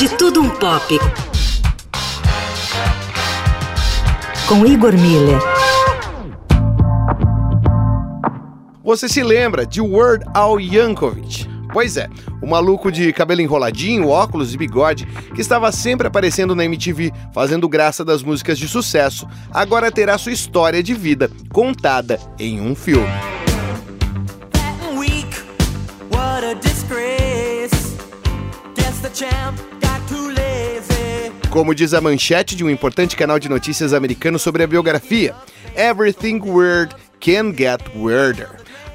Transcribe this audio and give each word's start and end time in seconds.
De 0.00 0.08
Tudo 0.16 0.40
Um 0.40 0.48
Pop. 0.48 0.98
Com 4.48 4.64
Igor 4.64 4.94
Miller. 4.94 5.38
Você 8.82 9.10
se 9.10 9.22
lembra 9.22 9.66
de 9.66 9.82
Word 9.82 10.24
Al 10.32 10.58
Yankovic? 10.58 11.46
Pois 11.70 11.98
é, 11.98 12.08
o 12.40 12.46
maluco 12.46 12.90
de 12.90 13.12
cabelo 13.12 13.42
enroladinho, 13.42 14.08
óculos 14.08 14.54
e 14.54 14.56
bigode, 14.56 15.04
que 15.34 15.42
estava 15.42 15.70
sempre 15.70 16.06
aparecendo 16.06 16.54
na 16.54 16.64
MTV 16.64 17.12
fazendo 17.34 17.68
graça 17.68 18.02
das 18.02 18.22
músicas 18.22 18.58
de 18.58 18.66
sucesso, 18.66 19.28
agora 19.52 19.92
terá 19.92 20.16
sua 20.16 20.32
história 20.32 20.82
de 20.82 20.94
vida 20.94 21.30
contada 21.52 22.18
em 22.38 22.58
um 22.58 22.74
filme. 22.74 23.06
Como 31.50 31.74
diz 31.74 31.92
a 31.94 32.00
manchete 32.00 32.54
de 32.54 32.62
um 32.64 32.70
importante 32.70 33.16
canal 33.16 33.38
de 33.38 33.48
notícias 33.48 33.92
americano 33.92 34.38
sobre 34.38 34.62
a 34.62 34.66
biografia, 34.68 35.34
Everything 35.76 36.40
Weird 36.40 36.94
Can 37.20 37.52
Get 37.56 37.80
Weirder. 37.94 38.48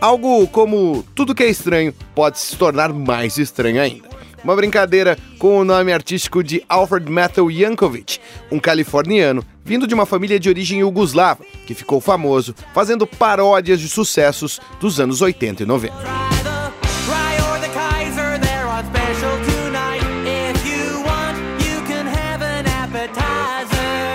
Algo 0.00 0.46
como 0.48 1.02
tudo 1.14 1.34
que 1.34 1.42
é 1.42 1.48
estranho 1.48 1.94
pode 2.14 2.38
se 2.38 2.56
tornar 2.56 2.92
mais 2.92 3.38
estranho 3.38 3.80
ainda. 3.80 4.08
Uma 4.44 4.54
brincadeira 4.54 5.16
com 5.38 5.58
o 5.58 5.64
nome 5.64 5.92
artístico 5.92 6.42
de 6.42 6.62
Alfred 6.68 7.10
Matthew 7.10 7.50
Yankovic, 7.50 8.18
um 8.50 8.58
californiano 8.58 9.44
vindo 9.64 9.86
de 9.86 9.94
uma 9.94 10.04
família 10.04 10.38
de 10.38 10.48
origem 10.48 10.80
yugoslava, 10.80 11.44
que 11.66 11.74
ficou 11.74 12.00
famoso 12.00 12.54
fazendo 12.74 13.06
paródias 13.06 13.80
de 13.80 13.88
sucessos 13.88 14.60
dos 14.80 15.00
anos 15.00 15.22
80 15.22 15.62
e 15.62 15.66
90. 15.66 16.31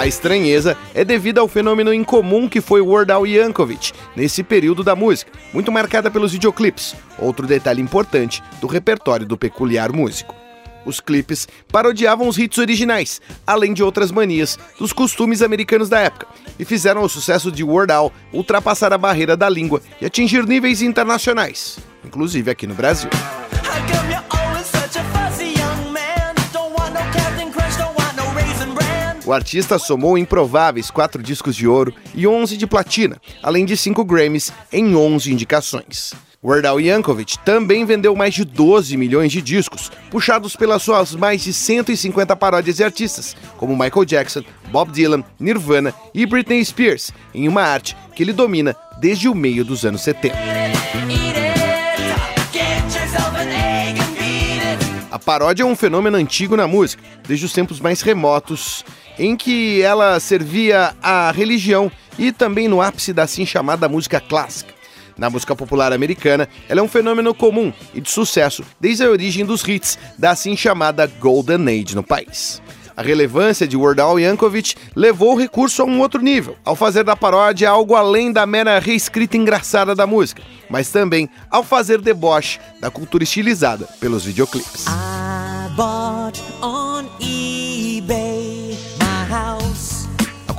A 0.00 0.06
estranheza 0.06 0.78
é 0.94 1.04
devida 1.04 1.42
ao 1.42 1.46
fenômeno 1.46 1.92
incomum 1.92 2.48
que 2.48 2.62
foi 2.62 2.80
Word 2.80 3.12
Al 3.12 3.26
Yankovic 3.26 3.92
nesse 4.16 4.42
período 4.42 4.82
da 4.82 4.96
música, 4.96 5.30
muito 5.52 5.70
marcada 5.70 6.10
pelos 6.10 6.32
videoclipes, 6.32 6.96
outro 7.18 7.46
detalhe 7.46 7.82
importante 7.82 8.42
do 8.62 8.66
repertório 8.66 9.26
do 9.26 9.36
peculiar 9.36 9.92
músico. 9.92 10.34
Os 10.86 11.00
clipes 11.00 11.46
parodiavam 11.70 12.26
os 12.28 12.38
hits 12.38 12.56
originais, 12.56 13.20
além 13.46 13.74
de 13.74 13.82
outras 13.82 14.10
manias 14.10 14.58
dos 14.78 14.90
costumes 14.90 15.42
americanos 15.42 15.90
da 15.90 15.98
época, 15.98 16.26
e 16.58 16.64
fizeram 16.64 17.02
o 17.02 17.08
sucesso 17.08 17.52
de 17.52 17.62
Word 17.62 17.92
Al 17.92 18.10
ultrapassar 18.32 18.94
a 18.94 18.96
barreira 18.96 19.36
da 19.36 19.50
língua 19.50 19.82
e 20.00 20.06
atingir 20.06 20.46
níveis 20.46 20.80
internacionais, 20.80 21.78
inclusive 22.02 22.50
aqui 22.50 22.66
no 22.66 22.74
Brasil. 22.74 23.10
O 29.30 29.32
artista 29.32 29.78
somou 29.78 30.18
improváveis 30.18 30.90
quatro 30.90 31.22
discos 31.22 31.54
de 31.54 31.64
ouro 31.68 31.94
e 32.16 32.26
11 32.26 32.56
de 32.56 32.66
platina, 32.66 33.16
além 33.40 33.64
de 33.64 33.76
cinco 33.76 34.04
Grammys 34.04 34.52
em 34.72 34.96
11 34.96 35.32
indicações. 35.32 36.12
Weird 36.42 36.66
Al 36.66 36.80
Yankovic 36.80 37.38
também 37.44 37.84
vendeu 37.84 38.16
mais 38.16 38.34
de 38.34 38.44
12 38.44 38.96
milhões 38.96 39.30
de 39.30 39.40
discos, 39.40 39.88
puxados 40.10 40.56
pelas 40.56 40.82
suas 40.82 41.14
mais 41.14 41.44
de 41.44 41.52
150 41.52 42.34
paródias 42.34 42.78
de 42.78 42.82
artistas, 42.82 43.36
como 43.56 43.78
Michael 43.78 44.04
Jackson, 44.04 44.42
Bob 44.72 44.90
Dylan, 44.90 45.22
Nirvana 45.38 45.94
e 46.12 46.26
Britney 46.26 46.64
Spears, 46.64 47.12
em 47.32 47.46
uma 47.46 47.62
arte 47.62 47.96
que 48.16 48.24
ele 48.24 48.32
domina 48.32 48.74
desde 48.98 49.28
o 49.28 49.34
meio 49.34 49.64
dos 49.64 49.84
anos 49.84 50.02
70. 50.02 50.36
A 55.08 55.18
paródia 55.20 55.62
é 55.62 55.66
um 55.66 55.76
fenômeno 55.76 56.16
antigo 56.16 56.56
na 56.56 56.66
música, 56.66 57.00
desde 57.28 57.46
os 57.46 57.52
tempos 57.52 57.78
mais 57.78 58.00
remotos 58.00 58.84
em 59.20 59.36
que 59.36 59.82
ela 59.82 60.18
servia 60.18 60.96
à 61.02 61.30
religião 61.30 61.92
e 62.18 62.32
também 62.32 62.66
no 62.66 62.80
ápice 62.80 63.12
da 63.12 63.24
assim 63.24 63.44
chamada 63.44 63.86
música 63.86 64.18
clássica. 64.18 64.72
Na 65.16 65.28
música 65.28 65.54
popular 65.54 65.92
americana, 65.92 66.48
ela 66.66 66.80
é 66.80 66.82
um 66.82 66.88
fenômeno 66.88 67.34
comum 67.34 67.70
e 67.92 68.00
de 68.00 68.10
sucesso 68.10 68.64
desde 68.80 69.04
a 69.04 69.10
origem 69.10 69.44
dos 69.44 69.62
hits 69.68 69.98
da 70.18 70.30
assim 70.30 70.56
chamada 70.56 71.06
Golden 71.06 71.68
Age 71.68 71.94
no 71.94 72.02
país. 72.02 72.62
A 72.96 73.02
relevância 73.02 73.68
de 73.68 73.76
Word 73.76 74.00
Al 74.00 74.18
Yankovic 74.18 74.74
levou 74.96 75.34
o 75.34 75.38
recurso 75.38 75.82
a 75.82 75.84
um 75.84 76.00
outro 76.00 76.22
nível, 76.22 76.56
ao 76.64 76.74
fazer 76.74 77.04
da 77.04 77.14
paródia 77.14 77.68
algo 77.68 77.94
além 77.94 78.32
da 78.32 78.46
mera 78.46 78.78
reescrita 78.78 79.36
engraçada 79.36 79.94
da 79.94 80.06
música, 80.06 80.42
mas 80.70 80.90
também 80.90 81.28
ao 81.50 81.62
fazer 81.62 82.00
deboche 82.00 82.58
da 82.80 82.90
cultura 82.90 83.24
estilizada 83.24 83.86
pelos 84.00 84.24
videoclipes. 84.24 84.86
I 84.86 86.69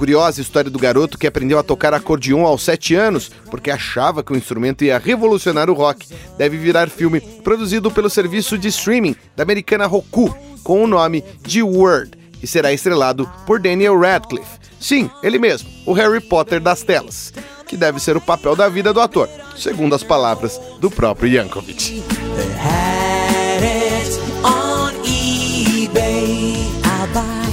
curiosa 0.02 0.42
história 0.42 0.72
do 0.72 0.80
garoto 0.80 1.16
que 1.16 1.28
aprendeu 1.28 1.60
a 1.60 1.64
tocar 1.64 1.94
acordeon 1.94 2.44
aos 2.44 2.64
7 2.64 2.96
anos 2.96 3.30
porque 3.52 3.70
achava 3.70 4.24
que 4.24 4.34
o 4.34 4.36
instrumento 4.36 4.84
ia 4.84 4.98
revolucionar 4.98 5.70
o 5.70 5.76
rock 5.76 6.08
deve 6.40 6.58
virar 6.58 6.90
filme 6.90 7.22
produzido 7.22 7.92
pelo 7.92 8.10
serviço 8.10 8.58
de 8.58 8.70
streaming 8.70 9.16
da 9.36 9.44
americana 9.44 9.86
Roku 9.86 10.36
com 10.64 10.84
o 10.84 10.88
nome 10.88 11.24
de 11.44 11.62
Word 11.62 12.18
e 12.42 12.48
será 12.48 12.74
estrelado 12.74 13.32
por 13.46 13.60
Daniel 13.60 14.00
Radcliffe. 14.00 14.58
Sim, 14.80 15.08
ele 15.22 15.38
mesmo, 15.38 15.70
o 15.86 15.94
Harry 15.94 16.20
Potter 16.20 16.60
das 16.60 16.82
telas, 16.82 17.32
que 17.68 17.78
deve 17.78 18.00
ser 18.00 18.18
o 18.18 18.22
papel 18.22 18.56
da 18.56 18.68
vida 18.68 18.92
do 18.92 19.02
ator, 19.02 19.30
segundo 19.56 19.94
as 19.94 20.02
palavras 20.02 20.60
do 20.80 20.90
próprio 20.90 21.32
Yankovic. 21.32 22.04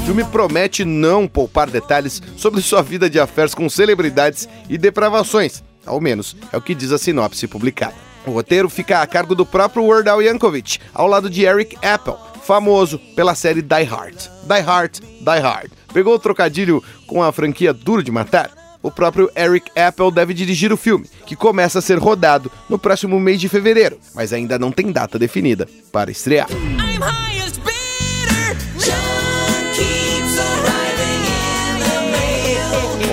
Filme 0.08 0.24
promete 0.24 0.86
não 0.86 1.28
poupar 1.28 1.68
detalhes 1.68 2.22
sobre 2.34 2.62
sua 2.62 2.82
vida 2.82 3.10
de 3.10 3.20
affairs 3.20 3.54
com 3.54 3.68
celebridades 3.68 4.48
e 4.66 4.78
depravações, 4.78 5.62
ao 5.84 6.00
menos 6.00 6.34
é 6.50 6.56
o 6.56 6.62
que 6.62 6.74
diz 6.74 6.92
a 6.92 6.96
sinopse 6.96 7.46
publicada. 7.46 7.94
O 8.26 8.30
roteiro 8.30 8.70
fica 8.70 9.02
a 9.02 9.06
cargo 9.06 9.34
do 9.34 9.44
próprio 9.44 9.84
Word 9.84 10.08
Al 10.08 10.22
Yankovic, 10.22 10.78
ao 10.94 11.06
lado 11.06 11.28
de 11.28 11.44
Eric 11.44 11.76
Apple, 11.86 12.14
famoso 12.42 12.98
pela 13.14 13.34
série 13.34 13.60
Die 13.60 13.82
Hard. 13.82 14.16
Die 14.44 14.60
Hard, 14.60 14.98
Die 14.98 15.40
Hard. 15.42 15.70
Pegou 15.92 16.14
o 16.14 16.18
trocadilho 16.18 16.82
com 17.06 17.22
a 17.22 17.30
franquia 17.30 17.74
Duro 17.74 18.02
de 18.02 18.10
Matar? 18.10 18.50
O 18.82 18.90
próprio 18.90 19.30
Eric 19.36 19.70
Apple 19.78 20.10
deve 20.10 20.32
dirigir 20.32 20.72
o 20.72 20.76
filme, 20.78 21.06
que 21.26 21.36
começa 21.36 21.80
a 21.80 21.82
ser 21.82 21.98
rodado 21.98 22.50
no 22.66 22.78
próximo 22.78 23.20
mês 23.20 23.38
de 23.38 23.48
fevereiro, 23.50 23.98
mas 24.14 24.32
ainda 24.32 24.58
não 24.58 24.72
tem 24.72 24.90
data 24.90 25.18
definida 25.18 25.68
para 25.92 26.10
estrear. 26.10 26.48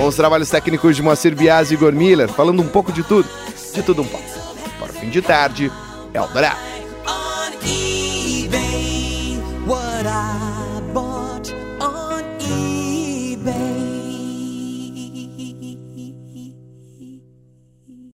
Com 0.06 0.10
os 0.10 0.14
trabalhos 0.14 0.48
técnicos 0.48 0.94
de 0.94 1.02
Moacir 1.02 1.34
Bias 1.34 1.72
e 1.72 1.74
Igor 1.74 1.92
Miller, 1.92 2.28
falando 2.28 2.62
um 2.62 2.68
pouco 2.68 2.92
de 2.92 3.02
tudo, 3.02 3.28
de 3.74 3.82
tudo 3.82 4.02
um 4.02 4.06
pouco. 4.06 4.24
Para 4.78 4.92
o 4.92 4.94
fim 4.94 5.10
de 5.10 5.20
tarde, 5.20 5.72
é 6.14 6.20
o 6.20 6.24
Eldorado. 6.26 6.60